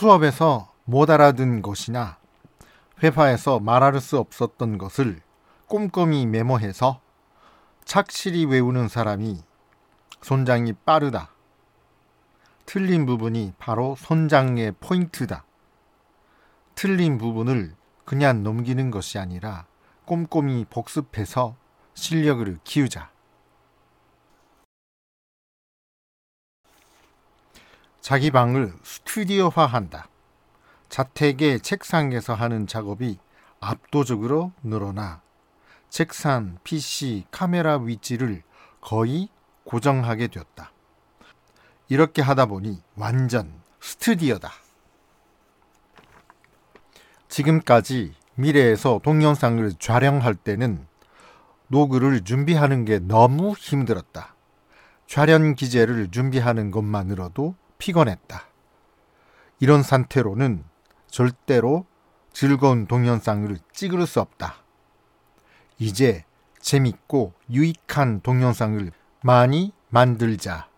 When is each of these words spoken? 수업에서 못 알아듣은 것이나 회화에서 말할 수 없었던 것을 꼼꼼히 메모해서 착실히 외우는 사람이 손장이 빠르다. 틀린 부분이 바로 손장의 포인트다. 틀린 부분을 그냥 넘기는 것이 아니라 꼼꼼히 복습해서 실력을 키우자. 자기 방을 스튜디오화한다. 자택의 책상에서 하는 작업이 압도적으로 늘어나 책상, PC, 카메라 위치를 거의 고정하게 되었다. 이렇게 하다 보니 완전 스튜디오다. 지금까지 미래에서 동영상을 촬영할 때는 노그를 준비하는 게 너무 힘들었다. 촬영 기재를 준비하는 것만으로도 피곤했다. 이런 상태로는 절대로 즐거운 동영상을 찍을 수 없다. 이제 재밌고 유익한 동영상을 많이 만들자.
수업에서 0.00 0.72
못 0.86 1.10
알아듣은 1.10 1.60
것이나 1.60 2.16
회화에서 3.02 3.60
말할 3.60 4.00
수 4.00 4.18
없었던 4.18 4.78
것을 4.78 5.20
꼼꼼히 5.66 6.24
메모해서 6.24 7.02
착실히 7.84 8.46
외우는 8.46 8.88
사람이 8.88 9.42
손장이 10.22 10.72
빠르다. 10.86 11.32
틀린 12.64 13.04
부분이 13.04 13.52
바로 13.58 13.94
손장의 13.98 14.72
포인트다. 14.80 15.44
틀린 16.74 17.18
부분을 17.18 17.74
그냥 18.06 18.42
넘기는 18.42 18.90
것이 18.90 19.18
아니라 19.18 19.66
꼼꼼히 20.06 20.64
복습해서 20.70 21.56
실력을 21.92 22.58
키우자. 22.64 23.10
자기 28.00 28.30
방을 28.30 28.72
스튜디오화한다. 28.82 30.08
자택의 30.88 31.60
책상에서 31.60 32.32
하는 32.34 32.66
작업이 32.66 33.18
압도적으로 33.60 34.52
늘어나 34.62 35.20
책상, 35.90 36.58
PC, 36.64 37.26
카메라 37.30 37.76
위치를 37.76 38.42
거의 38.80 39.28
고정하게 39.64 40.28
되었다. 40.28 40.72
이렇게 41.88 42.22
하다 42.22 42.46
보니 42.46 42.82
완전 42.96 43.60
스튜디오다. 43.80 44.50
지금까지 47.28 48.14
미래에서 48.34 49.00
동영상을 49.02 49.74
촬영할 49.78 50.34
때는 50.36 50.86
노그를 51.68 52.22
준비하는 52.22 52.86
게 52.86 52.98
너무 52.98 53.52
힘들었다. 53.52 54.34
촬영 55.06 55.54
기재를 55.54 56.10
준비하는 56.10 56.70
것만으로도 56.70 57.54
피곤했다. 57.80 58.44
이런 59.58 59.82
상태로는 59.82 60.62
절대로 61.08 61.84
즐거운 62.32 62.86
동영상을 62.86 63.58
찍을 63.72 64.06
수 64.06 64.20
없다. 64.20 64.54
이제 65.78 66.24
재밌고 66.60 67.32
유익한 67.50 68.20
동영상을 68.20 68.92
많이 69.22 69.72
만들자. 69.88 70.69